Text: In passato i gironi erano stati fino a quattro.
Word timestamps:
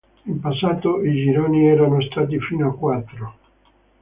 In 0.25 0.39
passato 0.39 1.03
i 1.03 1.13
gironi 1.13 1.67
erano 1.67 2.01
stati 2.01 2.39
fino 2.41 2.69
a 2.69 2.73
quattro. 2.73 3.33